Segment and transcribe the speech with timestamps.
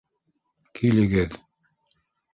[0.79, 1.39] Килегеҙ.